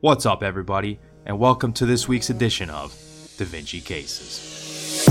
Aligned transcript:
What's 0.00 0.26
up, 0.26 0.42
everybody, 0.42 1.00
and 1.24 1.38
welcome 1.38 1.72
to 1.72 1.86
this 1.86 2.06
week's 2.06 2.28
edition 2.28 2.68
of 2.68 2.92
Da 3.38 3.46
Vinci 3.46 3.80
Cases. 3.80 5.06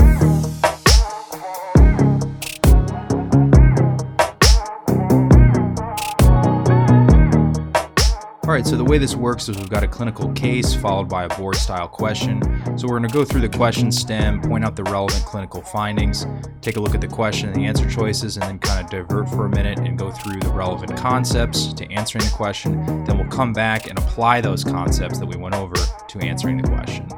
All 8.46 8.52
right, 8.52 8.64
so 8.64 8.76
the 8.76 8.84
way 8.84 8.96
this 8.96 9.16
works 9.16 9.48
is 9.48 9.58
we've 9.58 9.68
got 9.68 9.82
a 9.82 9.88
clinical 9.88 10.32
case 10.34 10.72
followed 10.72 11.08
by 11.08 11.24
a 11.24 11.28
board 11.36 11.56
style 11.56 11.88
question. 11.88 12.40
So 12.78 12.86
we're 12.86 13.00
going 13.00 13.08
to 13.08 13.12
go 13.12 13.24
through 13.24 13.40
the 13.40 13.48
question 13.48 13.90
stem, 13.90 14.40
point 14.40 14.64
out 14.64 14.76
the 14.76 14.84
relevant 14.84 15.24
clinical 15.24 15.62
findings, 15.62 16.28
take 16.60 16.76
a 16.76 16.80
look 16.80 16.94
at 16.94 17.00
the 17.00 17.08
question 17.08 17.48
and 17.48 17.56
the 17.56 17.66
answer 17.66 17.90
choices, 17.90 18.36
and 18.36 18.44
then 18.44 18.60
kind 18.60 18.84
of 18.84 18.88
divert 18.88 19.28
for 19.30 19.46
a 19.46 19.48
minute 19.48 19.80
and 19.80 19.98
go 19.98 20.12
through 20.12 20.38
the 20.38 20.48
relevant 20.50 20.96
concepts 20.96 21.72
to 21.72 21.90
answering 21.90 22.24
the 22.24 22.30
question. 22.30 23.04
Then 23.04 23.18
we'll 23.18 23.26
come 23.30 23.52
back 23.52 23.90
and 23.90 23.98
apply 23.98 24.42
those 24.42 24.62
concepts 24.62 25.18
that 25.18 25.26
we 25.26 25.36
went 25.36 25.56
over 25.56 25.74
to 25.74 26.18
answering 26.20 26.58
the 26.58 26.68
question. 26.68 27.08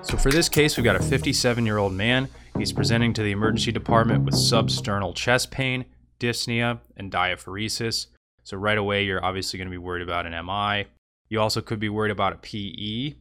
So 0.00 0.16
for 0.16 0.30
this 0.30 0.48
case, 0.48 0.78
we've 0.78 0.84
got 0.84 0.96
a 0.96 1.02
57 1.02 1.66
year 1.66 1.76
old 1.76 1.92
man. 1.92 2.26
He's 2.56 2.72
presenting 2.72 3.12
to 3.12 3.22
the 3.22 3.32
emergency 3.32 3.70
department 3.70 4.24
with 4.24 4.32
substernal 4.32 5.14
chest 5.14 5.50
pain, 5.50 5.84
dyspnea, 6.18 6.78
and 6.96 7.12
diaphoresis. 7.12 8.06
So 8.50 8.56
right 8.56 8.78
away, 8.78 9.04
you're 9.04 9.24
obviously 9.24 9.58
going 9.58 9.68
to 9.68 9.70
be 9.70 9.78
worried 9.78 10.02
about 10.02 10.26
an 10.26 10.32
MI. 10.44 10.88
You 11.28 11.40
also 11.40 11.60
could 11.60 11.78
be 11.78 11.88
worried 11.88 12.10
about 12.10 12.32
a 12.32 12.36
PE 12.38 13.14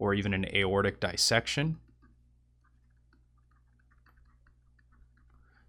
or 0.00 0.12
even 0.12 0.34
an 0.34 0.44
aortic 0.52 0.98
dissection. 0.98 1.78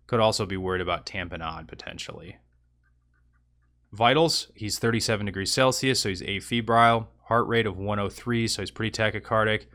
Could 0.07 0.19
also 0.19 0.47
be 0.47 0.57
worried 0.57 0.81
about 0.81 1.05
tamponade 1.05 1.67
potentially. 1.67 2.37
Vitals, 3.91 4.47
he's 4.55 4.79
37 4.79 5.27
degrees 5.27 5.51
Celsius, 5.51 5.99
so 5.99 6.09
he's 6.09 6.23
afebrile. 6.23 7.05
Heart 7.25 7.47
rate 7.47 7.67
of 7.67 7.77
103, 7.77 8.47
so 8.47 8.63
he's 8.63 8.71
pretty 8.71 8.89
tachycardic. 8.89 9.67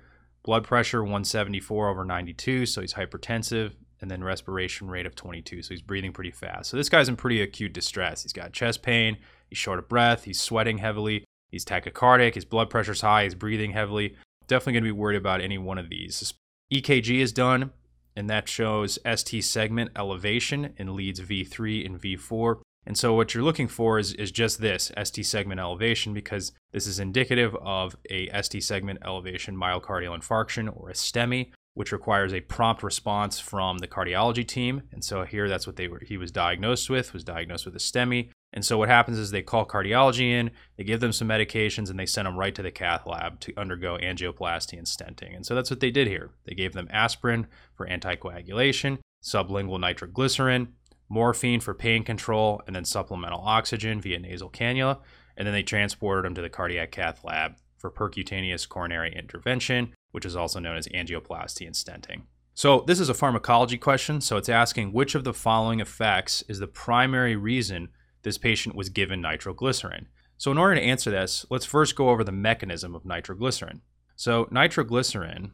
Blood 0.43 0.65
pressure 0.65 1.05
174 1.05 1.89
over 1.91 2.05
92, 2.05 2.67
so 2.67 2.81
he's 2.81 2.95
hypertensive 2.95 3.75
and 4.01 4.11
then 4.11 4.23
respiration 4.23 4.89
rate 4.89 5.07
of 5.07 5.15
22. 5.15 5.63
So 5.63 5.71
he's 5.71 5.83
breathing 5.83 6.13
pretty 6.13 6.31
fast. 6.31 6.71
So 6.71 6.77
this 6.77 6.89
guy's 6.89 7.09
in 7.09 7.17
pretty 7.17 7.41
acute 7.43 7.73
distress. 7.73 8.23
He's 8.23 8.33
got 8.33 8.53
chest 8.53 8.83
pain, 8.83 9.19
he's 9.49 9.59
short 9.59 9.79
of 9.79 9.89
breath, 9.89 10.25
he's 10.25 10.41
sweating 10.41 10.79
heavily, 10.79 11.25
he's 11.51 11.65
tachycardic, 11.65 12.35
his 12.35 12.45
blood 12.45 12.71
pressure's 12.71 13.01
high, 13.01 13.25
he's 13.25 13.35
breathing 13.35 13.73
heavily. 13.73 14.17
Definitely 14.47 14.75
going 14.75 14.85
to 14.85 14.95
be 14.95 14.99
worried 15.01 15.17
about 15.17 15.41
any 15.41 15.59
one 15.59 15.79
of 15.79 15.91
these. 15.91 16.35
EKG 16.73 17.21
is 17.21 17.33
done, 17.33 17.73
and 18.17 18.29
that 18.29 18.49
shows 18.49 18.99
ST 19.07 19.45
segment 19.45 19.91
elevation 19.97 20.75
in 20.77 20.97
leads 20.97 21.21
V3 21.21 21.87
and 21.87 22.01
V4. 22.01 22.61
And 22.87 22.97
so 22.97 23.13
what 23.13 23.35
you're 23.35 23.45
looking 23.45 23.69
for 23.69 23.99
is, 23.99 24.15
is 24.15 24.31
just 24.31 24.61
this 24.61 24.91
ST 25.03 25.25
segment 25.27 25.61
elevation 25.61 26.15
because 26.15 26.53
this 26.73 26.87
is 26.87 26.99
indicative 26.99 27.55
of 27.57 27.97
a 28.11 28.31
ST 28.43 28.63
segment 28.65 29.01
elevation 29.05 29.57
myocardial 29.57 30.19
infarction 30.19 30.75
or 30.75 30.89
a 30.89 30.95
STEMI, 30.95 31.53
which 31.79 31.93
requires 31.93 32.35
a 32.35 32.41
prompt 32.41 32.83
response 32.83 33.39
from 33.39 33.79
the 33.79 33.87
cardiology 33.87 34.45
team. 34.45 34.83
And 34.91 35.05
so 35.05 35.23
here 35.23 35.49
that's 35.49 35.65
what 35.65 35.77
they 35.77 35.87
were 35.87 36.01
he 36.05 36.17
was 36.17 36.33
diagnosed 36.33 36.91
with, 36.91 37.13
was 37.13 37.23
diagnosed 37.23 37.65
with 37.65 37.77
a 37.77 37.79
STEMI. 37.79 38.31
And 38.53 38.65
so 38.65 38.77
what 38.79 38.89
happens 38.89 39.17
is 39.17 39.31
they 39.31 39.43
call 39.43 39.65
cardiology 39.65 40.29
in, 40.29 40.51
they 40.77 40.83
give 40.83 40.99
them 40.99 41.13
some 41.13 41.29
medications, 41.29 41.89
and 41.89 41.97
they 41.97 42.05
send 42.05 42.27
them 42.27 42.37
right 42.37 42.53
to 42.57 42.63
the 42.63 42.73
cath 42.73 43.07
lab 43.07 43.39
to 43.39 43.57
undergo 43.57 43.97
angioplasty 43.97 44.77
and 44.77 44.89
stenting. 44.89 45.37
And 45.37 45.47
so 45.47 45.55
that's 45.55 45.71
what 45.71 45.79
they 45.79 45.93
did 45.93 46.09
here. 46.09 46.33
They 46.47 46.55
gave 46.57 46.73
them 46.73 46.89
aspirin 46.91 47.47
for 47.77 47.87
anticoagulation, 47.87 48.99
sublingual 49.23 49.79
nitroglycerin, 49.79 50.73
morphine 51.09 51.61
for 51.61 51.75
pain 51.75 52.03
control, 52.03 52.61
and 52.67 52.75
then 52.75 52.87
supplemental 52.87 53.43
oxygen 53.45 54.01
via 54.01 54.19
nasal 54.19 54.51
cannula. 54.51 54.99
And 55.37 55.47
then 55.47 55.55
they 55.55 55.63
transported 55.63 56.25
them 56.25 56.35
to 56.35 56.43
the 56.43 56.51
cardiac 56.51 56.91
cath 56.91 57.23
lab 57.23 57.55
for 57.79 57.91
percutaneous 57.91 58.69
coronary 58.69 59.15
intervention, 59.15 59.95
which 60.11 60.27
is 60.27 60.37
also 60.37 60.59
known 60.59 60.77
as 60.77 60.89
angioplasty 60.89 61.67
and 61.67 61.75
stenting. 61.75 62.23
So, 62.55 62.85
this 62.87 62.99
is 62.99 63.09
a 63.09 63.15
pharmacology 63.15 63.79
question. 63.79 64.21
So, 64.21 64.37
it's 64.37 64.49
asking 64.49 64.93
which 64.93 65.15
of 65.15 65.25
the 65.25 65.33
following 65.33 65.81
effects 65.81 66.43
is 66.49 66.59
the 66.59 66.67
primary 66.67 67.37
reason 67.37 67.89
this 68.23 68.37
patient 68.37 68.75
was 68.75 68.89
given 68.89 69.21
nitroglycerin. 69.21 70.09
So, 70.37 70.51
in 70.51 70.59
order 70.59 70.75
to 70.75 70.83
answer 70.83 71.11
this, 71.11 71.47
let's 71.51 71.65
first 71.65 71.95
go 71.95 72.11
over 72.11 72.25
the 72.25 72.33
mechanism 72.33 72.95
of 72.95 73.05
nitroglycerin. 73.05 73.83
So, 74.17 74.49
nitroglycerin 74.51 75.53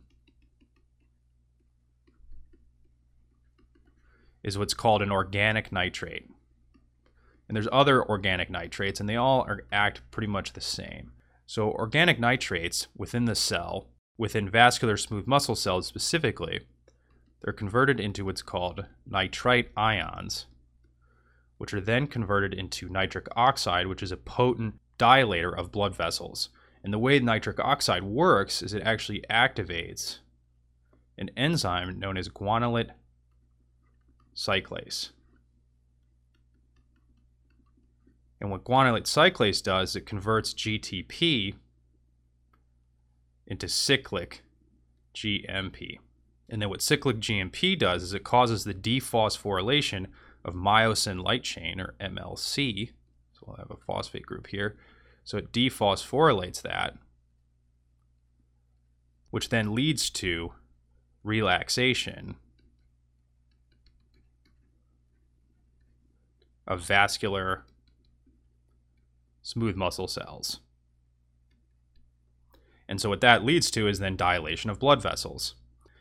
is 4.43 4.59
what's 4.59 4.75
called 4.75 5.03
an 5.03 5.11
organic 5.11 5.73
nitrate. 5.73 6.29
And 7.49 7.57
there's 7.57 7.69
other 7.73 8.07
organic 8.07 8.51
nitrates, 8.51 9.01
and 9.01 9.09
they 9.09 9.17
all 9.17 9.43
are, 9.43 9.67
act 9.73 10.03
pretty 10.11 10.29
much 10.29 10.53
the 10.53 10.61
same. 10.61 11.13
So, 11.47 11.71
organic 11.73 12.19
nitrates 12.19 12.89
within 12.97 13.27
the 13.27 13.35
cell 13.35 13.89
within 14.17 14.49
vascular 14.49 14.97
smooth 14.97 15.27
muscle 15.27 15.57
cells 15.57 15.87
specifically, 15.87 16.61
they're 17.43 17.53
converted 17.53 18.01
into 18.01 18.25
what's 18.25 18.43
called 18.43 18.87
nitrite 19.07 19.71
ions, 19.77 20.47
which 21.59 21.75
are 21.75 21.81
then 21.81 22.07
converted 22.07 22.55
into 22.55 22.89
nitric 22.89 23.27
oxide, 23.37 23.87
which 23.87 24.03
is 24.03 24.13
a 24.13 24.17
potent 24.17 24.75
dilator 24.99 25.57
of 25.57 25.73
blood 25.73 25.95
vessels. 25.95 26.49
And 26.83 26.93
the 26.93 26.99
way 26.99 27.19
nitric 27.19 27.59
oxide 27.61 28.05
works 28.05 28.63
is 28.63 28.73
it 28.73 28.83
actually 28.83 29.25
activates 29.31 30.19
an 31.19 31.31
enzyme 31.37 31.99
known 31.99 32.17
as 32.17 32.29
guanylate 32.29 32.91
cyclase. 34.35 35.11
And 38.45 38.51
what 38.51 38.65
guanylate 38.65 39.05
cyclase 39.05 39.63
does, 39.63 39.97
it 39.97 40.05
converts 40.05 40.53
GTP 40.53 41.55
into 43.47 43.67
cyclic 43.67 44.43
GMP. 45.15 45.97
And 46.51 46.61
then 46.61 46.69
what 46.69 46.83
cyclic 46.83 47.21
GMP 47.21 47.79
does 47.79 48.03
is 48.03 48.13
it 48.13 48.23
causes 48.23 48.65
the 48.65 48.75
dephosphorylation 48.75 50.09
of 50.45 50.53
myosin 50.53 51.25
light 51.25 51.43
chain 51.43 51.81
or 51.81 51.95
MLC. 51.99 52.91
So 53.33 53.45
we'll 53.47 53.57
have 53.57 53.71
a 53.71 53.83
phosphate 53.87 54.27
group 54.27 54.49
here. 54.49 54.77
So 55.25 55.39
it 55.39 55.51
dephosphorylates 55.51 56.61
that, 56.61 56.99
which 59.31 59.49
then 59.49 59.75
leads 59.75 60.11
to 60.11 60.53
relaxation 61.23 62.37
of 66.67 66.83
vascular 66.83 67.65
smooth 69.45 69.77
muscle 69.77 70.09
cells. 70.09 70.59
And 72.89 73.01
so 73.01 73.09
what 73.09 73.21
that 73.21 73.45
leads 73.45 73.71
to 73.73 73.87
is 73.87 74.01
then 74.01 74.17
dilation 74.17 74.71
of 74.71 74.81
blood 74.81 75.01
vessels. 75.01 75.55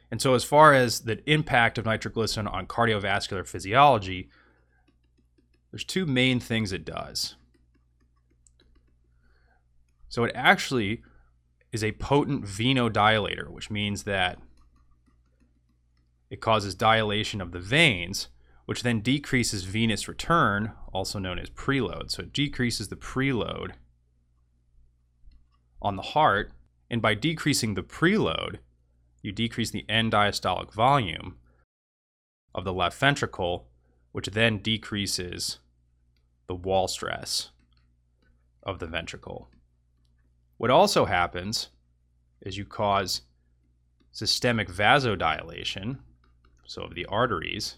And 0.09 0.21
so 0.21 0.33
as 0.33 0.43
far 0.43 0.73
as 0.73 1.01
the 1.01 1.21
impact 1.29 1.77
of 1.77 1.85
nitroglycerin 1.85 2.47
on 2.47 2.67
cardiovascular 2.67 3.45
physiology, 3.45 4.29
there's 5.71 5.83
two 5.83 6.05
main 6.05 6.39
things 6.39 6.71
it 6.71 6.85
does. 6.85 7.35
So 10.07 10.23
it 10.23 10.31
actually 10.35 11.01
is 11.71 11.83
a 11.83 11.91
potent 11.93 12.45
venodilator, 12.45 13.49
which 13.49 13.69
means 13.71 14.03
that 14.03 14.39
it 16.29 16.39
causes 16.39 16.75
dilation 16.75 17.41
of 17.41 17.51
the 17.51 17.59
veins, 17.59 18.27
which 18.65 18.83
then 18.83 19.01
decreases 19.01 19.63
venous 19.63 20.07
return, 20.07 20.71
also 20.91 21.19
known 21.19 21.39
as 21.39 21.49
preload. 21.49 22.11
So 22.11 22.23
it 22.23 22.33
decreases 22.33 22.87
the 22.87 22.95
preload 22.95 23.73
on 25.81 25.95
the 25.95 26.01
heart, 26.01 26.51
and 26.89 27.01
by 27.01 27.13
decreasing 27.13 27.73
the 27.73 27.83
preload, 27.83 28.59
you 29.21 29.31
decrease 29.31 29.71
the 29.71 29.85
end 29.89 30.11
diastolic 30.13 30.73
volume 30.73 31.37
of 32.55 32.63
the 32.63 32.73
left 32.73 32.97
ventricle, 32.97 33.67
which 34.11 34.27
then 34.27 34.59
decreases 34.59 35.59
the 36.47 36.55
wall 36.55 36.87
stress 36.87 37.49
of 38.61 38.79
the 38.79 38.87
ventricle. 38.87 39.49
What 40.57 40.69
also 40.69 41.05
happens 41.05 41.69
is 42.41 42.57
you 42.57 42.65
cause 42.65 43.21
systemic 44.11 44.69
vasodilation, 44.69 45.97
so 46.65 46.83
of 46.83 46.95
the 46.95 47.05
arteries. 47.07 47.77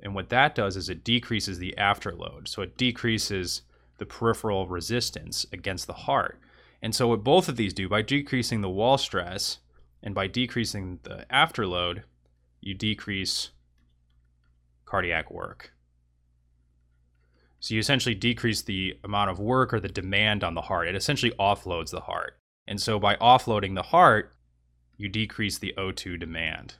And 0.00 0.14
what 0.14 0.28
that 0.28 0.54
does 0.54 0.76
is 0.76 0.88
it 0.88 1.04
decreases 1.04 1.58
the 1.58 1.74
afterload. 1.76 2.46
So 2.48 2.62
it 2.62 2.76
decreases 2.76 3.62
the 3.98 4.06
peripheral 4.06 4.66
resistance 4.66 5.44
against 5.52 5.86
the 5.86 5.92
heart. 5.92 6.40
And 6.80 6.94
so, 6.94 7.08
what 7.08 7.24
both 7.24 7.48
of 7.48 7.56
these 7.56 7.74
do 7.74 7.88
by 7.88 8.02
decreasing 8.02 8.60
the 8.60 8.70
wall 8.70 8.98
stress 8.98 9.58
and 10.02 10.14
by 10.14 10.28
decreasing 10.28 11.00
the 11.02 11.26
afterload, 11.30 12.04
you 12.60 12.74
decrease 12.74 13.50
cardiac 14.84 15.30
work. 15.30 15.72
So, 17.58 17.74
you 17.74 17.80
essentially 17.80 18.14
decrease 18.14 18.62
the 18.62 18.96
amount 19.02 19.30
of 19.30 19.40
work 19.40 19.74
or 19.74 19.80
the 19.80 19.88
demand 19.88 20.44
on 20.44 20.54
the 20.54 20.62
heart. 20.62 20.86
It 20.86 20.94
essentially 20.94 21.32
offloads 21.32 21.90
the 21.90 22.02
heart. 22.02 22.38
And 22.68 22.80
so, 22.80 23.00
by 23.00 23.16
offloading 23.16 23.74
the 23.74 23.82
heart, 23.82 24.32
you 24.96 25.08
decrease 25.08 25.58
the 25.58 25.74
O2 25.76 26.20
demand. 26.20 26.76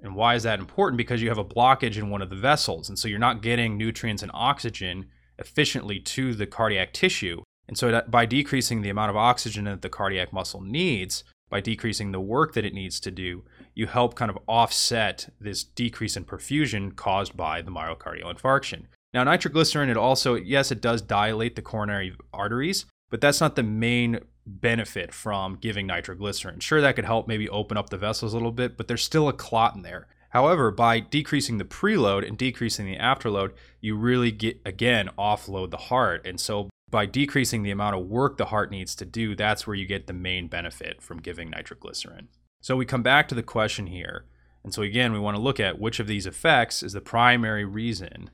And 0.00 0.14
why 0.14 0.34
is 0.34 0.42
that 0.42 0.58
important? 0.58 0.98
Because 0.98 1.22
you 1.22 1.28
have 1.28 1.38
a 1.38 1.44
blockage 1.44 1.96
in 1.96 2.10
one 2.10 2.22
of 2.22 2.30
the 2.30 2.36
vessels. 2.36 2.88
And 2.88 2.98
so, 2.98 3.08
you're 3.08 3.18
not 3.18 3.42
getting 3.42 3.76
nutrients 3.76 4.22
and 4.22 4.30
oxygen 4.34 5.06
efficiently 5.38 6.00
to 6.00 6.34
the 6.34 6.46
cardiac 6.46 6.92
tissue 6.92 7.42
And 7.68 7.76
so, 7.76 7.88
uh, 7.90 8.02
by 8.06 8.26
decreasing 8.26 8.82
the 8.82 8.90
amount 8.90 9.10
of 9.10 9.16
oxygen 9.16 9.64
that 9.64 9.82
the 9.82 9.88
cardiac 9.88 10.32
muscle 10.32 10.60
needs, 10.60 11.24
by 11.50 11.60
decreasing 11.60 12.12
the 12.12 12.20
work 12.20 12.54
that 12.54 12.64
it 12.64 12.74
needs 12.74 13.00
to 13.00 13.10
do, 13.10 13.44
you 13.74 13.86
help 13.86 14.14
kind 14.14 14.30
of 14.30 14.38
offset 14.46 15.28
this 15.40 15.64
decrease 15.64 16.16
in 16.16 16.24
perfusion 16.24 16.94
caused 16.94 17.36
by 17.36 17.62
the 17.62 17.70
myocardial 17.70 18.34
infarction. 18.34 18.84
Now, 19.12 19.24
nitroglycerin, 19.24 19.88
it 19.88 19.96
also, 19.96 20.34
yes, 20.34 20.70
it 20.70 20.80
does 20.80 21.02
dilate 21.02 21.56
the 21.56 21.62
coronary 21.62 22.14
arteries, 22.32 22.86
but 23.10 23.20
that's 23.20 23.40
not 23.40 23.56
the 23.56 23.62
main 23.62 24.20
benefit 24.46 25.12
from 25.12 25.56
giving 25.56 25.86
nitroglycerin. 25.86 26.60
Sure, 26.60 26.80
that 26.80 26.96
could 26.96 27.04
help 27.04 27.26
maybe 27.26 27.48
open 27.48 27.76
up 27.76 27.90
the 27.90 27.98
vessels 27.98 28.32
a 28.32 28.36
little 28.36 28.52
bit, 28.52 28.76
but 28.76 28.88
there's 28.88 29.02
still 29.02 29.28
a 29.28 29.32
clot 29.32 29.74
in 29.74 29.82
there. 29.82 30.06
However, 30.30 30.70
by 30.70 31.00
decreasing 31.00 31.58
the 31.58 31.64
preload 31.64 32.26
and 32.26 32.36
decreasing 32.36 32.86
the 32.86 32.98
afterload, 32.98 33.52
you 33.80 33.96
really 33.96 34.30
get, 34.30 34.60
again, 34.64 35.08
offload 35.18 35.70
the 35.70 35.76
heart. 35.76 36.26
And 36.26 36.40
so 36.40 36.68
by 36.90 37.06
decreasing 37.06 37.62
the 37.62 37.70
amount 37.70 37.96
of 37.96 38.06
work 38.06 38.36
the 38.36 38.46
heart 38.46 38.70
needs 38.70 38.94
to 38.96 39.04
do, 39.04 39.34
that's 39.34 39.66
where 39.66 39.76
you 39.76 39.86
get 39.86 40.06
the 40.06 40.12
main 40.12 40.48
benefit 40.48 41.02
from 41.02 41.22
giving 41.22 41.50
nitroglycerin. 41.50 42.28
So 42.60 42.76
we 42.76 42.84
come 42.84 43.02
back 43.02 43.28
to 43.28 43.34
the 43.34 43.42
question 43.42 43.86
here. 43.86 44.26
And 44.62 44.74
so 44.74 44.82
again, 44.82 45.12
we 45.12 45.18
want 45.18 45.36
to 45.36 45.42
look 45.42 45.60
at 45.60 45.80
which 45.80 46.00
of 46.00 46.06
these 46.06 46.26
effects 46.26 46.82
is 46.82 46.92
the 46.92 47.00
primary 47.00 47.64
reason 47.64 48.30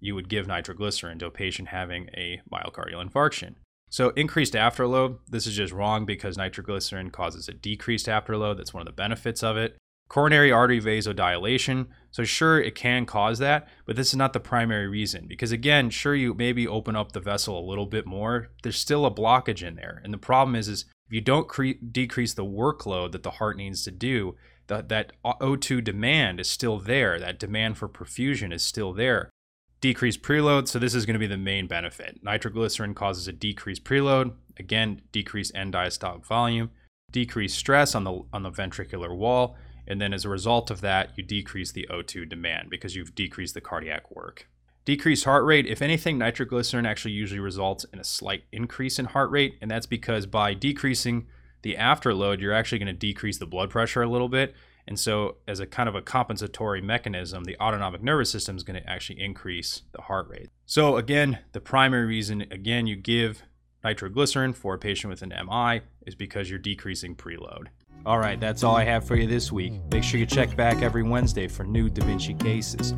you 0.00 0.14
would 0.14 0.28
give 0.28 0.46
nitroglycerin 0.46 1.18
to 1.20 1.26
a 1.26 1.30
patient 1.30 1.68
having 1.68 2.08
a 2.14 2.40
myocardial 2.52 3.04
infarction. 3.04 3.54
So 3.92 4.08
increased 4.16 4.54
afterload, 4.54 5.18
this 5.28 5.46
is 5.46 5.54
just 5.54 5.70
wrong 5.70 6.06
because 6.06 6.38
nitroglycerin 6.38 7.10
causes 7.10 7.46
a 7.46 7.52
decreased 7.52 8.06
afterload. 8.06 8.56
That's 8.56 8.72
one 8.72 8.80
of 8.80 8.86
the 8.86 8.92
benefits 8.92 9.42
of 9.42 9.58
it. 9.58 9.76
Coronary 10.08 10.50
artery 10.50 10.80
vasodilation. 10.80 11.88
So 12.10 12.24
sure, 12.24 12.58
it 12.58 12.74
can 12.74 13.04
cause 13.04 13.38
that, 13.40 13.68
but 13.84 13.96
this 13.96 14.08
is 14.08 14.16
not 14.16 14.32
the 14.32 14.40
primary 14.40 14.88
reason 14.88 15.26
because 15.28 15.52
again, 15.52 15.90
sure 15.90 16.14
you 16.14 16.32
maybe 16.32 16.66
open 16.66 16.96
up 16.96 17.12
the 17.12 17.20
vessel 17.20 17.58
a 17.58 17.68
little 17.68 17.84
bit 17.84 18.06
more. 18.06 18.48
There's 18.62 18.78
still 18.78 19.04
a 19.04 19.14
blockage 19.14 19.62
in 19.62 19.74
there, 19.74 20.00
and 20.02 20.10
the 20.10 20.18
problem 20.18 20.56
is, 20.56 20.68
is 20.68 20.86
if 21.06 21.12
you 21.12 21.20
don't 21.20 21.46
cre- 21.46 21.72
decrease 21.90 22.32
the 22.32 22.46
workload 22.46 23.12
that 23.12 23.24
the 23.24 23.32
heart 23.32 23.58
needs 23.58 23.84
to 23.84 23.90
do, 23.90 24.36
that 24.68 24.88
that 24.88 25.12
O2 25.22 25.84
demand 25.84 26.40
is 26.40 26.48
still 26.48 26.78
there. 26.78 27.20
That 27.20 27.38
demand 27.38 27.76
for 27.76 27.90
perfusion 27.90 28.54
is 28.54 28.62
still 28.62 28.94
there 28.94 29.28
decreased 29.82 30.22
preload. 30.22 30.68
So 30.68 30.78
this 30.78 30.94
is 30.94 31.04
going 31.04 31.14
to 31.14 31.20
be 31.20 31.26
the 31.26 31.36
main 31.36 31.66
benefit. 31.66 32.20
Nitroglycerin 32.24 32.94
causes 32.94 33.28
a 33.28 33.32
decreased 33.32 33.84
preload, 33.84 34.32
again, 34.56 35.02
decreased 35.12 35.54
end 35.54 35.74
diastolic 35.74 36.24
volume, 36.24 36.70
decreased 37.10 37.58
stress 37.58 37.94
on 37.94 38.04
the 38.04 38.22
on 38.32 38.42
the 38.44 38.50
ventricular 38.50 39.14
wall, 39.14 39.56
and 39.86 40.00
then 40.00 40.14
as 40.14 40.24
a 40.24 40.30
result 40.30 40.70
of 40.70 40.80
that, 40.80 41.10
you 41.16 41.22
decrease 41.22 41.72
the 41.72 41.86
O2 41.90 42.26
demand 42.28 42.70
because 42.70 42.96
you've 42.96 43.14
decreased 43.14 43.52
the 43.52 43.60
cardiac 43.60 44.10
work. 44.10 44.48
Decreased 44.84 45.24
heart 45.24 45.44
rate, 45.44 45.66
if 45.66 45.82
anything, 45.82 46.18
nitroglycerin 46.18 46.86
actually 46.86 47.12
usually 47.12 47.38
results 47.38 47.84
in 47.92 48.00
a 48.00 48.04
slight 48.04 48.44
increase 48.50 48.98
in 48.98 49.04
heart 49.06 49.30
rate, 49.30 49.56
and 49.60 49.70
that's 49.70 49.86
because 49.86 50.26
by 50.26 50.54
decreasing 50.54 51.26
the 51.62 51.76
afterload, 51.76 52.40
you're 52.40 52.52
actually 52.52 52.78
going 52.78 52.86
to 52.86 52.92
decrease 52.92 53.38
the 53.38 53.46
blood 53.46 53.70
pressure 53.70 54.02
a 54.02 54.08
little 54.08 54.28
bit, 54.28 54.54
and 54.86 54.98
so, 54.98 55.36
as 55.46 55.60
a 55.60 55.66
kind 55.66 55.88
of 55.88 55.94
a 55.94 56.02
compensatory 56.02 56.80
mechanism, 56.80 57.44
the 57.44 57.56
autonomic 57.60 58.02
nervous 58.02 58.30
system 58.30 58.56
is 58.56 58.62
going 58.62 58.82
to 58.82 58.90
actually 58.90 59.20
increase 59.20 59.82
the 59.92 60.02
heart 60.02 60.28
rate. 60.28 60.50
So, 60.66 60.96
again, 60.96 61.38
the 61.52 61.60
primary 61.60 62.06
reason, 62.06 62.42
again, 62.50 62.86
you 62.86 62.96
give 62.96 63.42
nitroglycerin 63.84 64.54
for 64.54 64.74
a 64.74 64.78
patient 64.78 65.10
with 65.10 65.22
an 65.22 65.32
MI 65.46 65.82
is 66.06 66.14
because 66.14 66.50
you're 66.50 66.58
decreasing 66.58 67.14
preload. 67.14 67.66
All 68.04 68.18
right, 68.18 68.40
that's 68.40 68.64
all 68.64 68.74
I 68.74 68.84
have 68.84 69.06
for 69.06 69.14
you 69.14 69.28
this 69.28 69.52
week. 69.52 69.74
Make 69.92 70.02
sure 70.02 70.18
you 70.18 70.26
check 70.26 70.56
back 70.56 70.82
every 70.82 71.04
Wednesday 71.04 71.46
for 71.46 71.62
new 71.62 71.88
Da 71.88 72.04
Vinci 72.04 72.34
cases. 72.34 72.94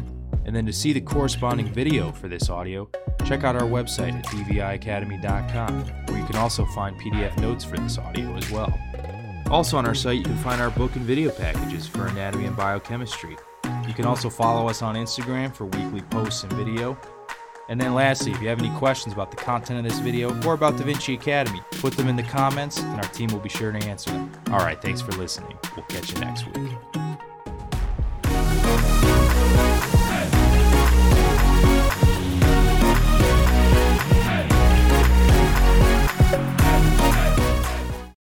And 0.46 0.56
then 0.56 0.64
to 0.66 0.72
see 0.72 0.92
the 0.92 1.00
corresponding 1.00 1.66
video 1.72 2.12
for 2.12 2.28
this 2.28 2.48
audio, 2.48 2.88
check 3.26 3.44
out 3.44 3.56
our 3.56 3.68
website 3.68 4.12
at 4.12 4.24
dviacademy.com, 4.26 5.84
where 6.06 6.18
you 6.18 6.24
can 6.26 6.36
also 6.36 6.64
find 6.66 6.98
PDF 7.00 7.38
notes 7.38 7.64
for 7.64 7.76
this 7.76 7.98
audio 7.98 8.34
as 8.36 8.50
well. 8.50 8.72
Also 9.50 9.76
on 9.76 9.86
our 9.86 9.94
site, 9.94 10.18
you 10.18 10.24
can 10.24 10.36
find 10.38 10.60
our 10.60 10.70
book 10.70 10.96
and 10.96 11.04
video 11.04 11.30
packages 11.30 11.86
for 11.86 12.06
anatomy 12.06 12.46
and 12.46 12.56
biochemistry. 12.56 13.36
You 13.86 13.94
can 13.94 14.04
also 14.04 14.30
follow 14.30 14.68
us 14.68 14.82
on 14.82 14.94
Instagram 14.94 15.54
for 15.54 15.66
weekly 15.66 16.02
posts 16.02 16.42
and 16.42 16.52
video. 16.54 16.98
And 17.68 17.80
then 17.80 17.94
lastly, 17.94 18.32
if 18.32 18.42
you 18.42 18.48
have 18.48 18.58
any 18.58 18.76
questions 18.78 19.14
about 19.14 19.30
the 19.30 19.36
content 19.36 19.78
of 19.78 19.84
this 19.84 19.98
video 20.00 20.38
or 20.44 20.54
about 20.54 20.76
Da 20.76 20.84
Vinci 20.84 21.14
Academy, 21.14 21.60
put 21.72 21.94
them 21.96 22.08
in 22.08 22.16
the 22.16 22.22
comments 22.22 22.80
and 22.80 23.00
our 23.00 23.08
team 23.12 23.28
will 23.28 23.38
be 23.38 23.48
sure 23.48 23.72
to 23.72 23.78
answer 23.86 24.10
them. 24.10 24.30
All 24.50 24.58
right, 24.58 24.80
thanks 24.80 25.00
for 25.00 25.12
listening. 25.12 25.56
We'll 25.76 25.86
catch 25.86 26.12
you 26.12 26.20
next 26.20 26.46
week. 26.46 27.03